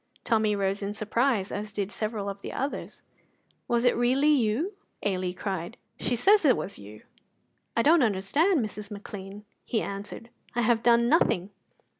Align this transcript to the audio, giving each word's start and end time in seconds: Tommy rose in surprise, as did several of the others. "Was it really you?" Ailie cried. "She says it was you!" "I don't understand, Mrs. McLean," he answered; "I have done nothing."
Tommy 0.23 0.55
rose 0.55 0.81
in 0.81 0.95
surprise, 0.95 1.51
as 1.51 1.71
did 1.71 1.91
several 1.91 2.27
of 2.27 2.41
the 2.41 2.51
others. 2.51 3.03
"Was 3.67 3.85
it 3.85 3.95
really 3.95 4.31
you?" 4.31 4.73
Ailie 5.03 5.35
cried. 5.35 5.77
"She 5.99 6.15
says 6.15 6.43
it 6.43 6.57
was 6.57 6.79
you!" 6.79 7.03
"I 7.77 7.83
don't 7.83 8.01
understand, 8.01 8.61
Mrs. 8.65 8.89
McLean," 8.89 9.45
he 9.63 9.79
answered; 9.83 10.31
"I 10.55 10.61
have 10.61 10.81
done 10.81 11.07
nothing." 11.07 11.51